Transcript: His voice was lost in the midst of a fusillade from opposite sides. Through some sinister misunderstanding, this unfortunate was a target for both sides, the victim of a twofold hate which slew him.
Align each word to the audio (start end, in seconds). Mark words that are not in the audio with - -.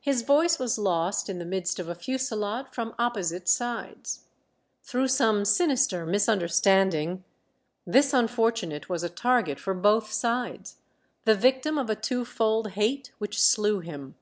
His 0.00 0.22
voice 0.22 0.58
was 0.58 0.78
lost 0.78 1.28
in 1.28 1.38
the 1.38 1.44
midst 1.44 1.78
of 1.78 1.90
a 1.90 1.94
fusillade 1.94 2.68
from 2.72 2.94
opposite 2.98 3.50
sides. 3.50 4.24
Through 4.82 5.08
some 5.08 5.44
sinister 5.44 6.06
misunderstanding, 6.06 7.22
this 7.86 8.14
unfortunate 8.14 8.88
was 8.88 9.02
a 9.02 9.10
target 9.10 9.60
for 9.60 9.74
both 9.74 10.10
sides, 10.10 10.78
the 11.26 11.34
victim 11.34 11.76
of 11.76 11.90
a 11.90 11.96
twofold 11.96 12.70
hate 12.70 13.12
which 13.18 13.38
slew 13.38 13.80
him. 13.80 14.14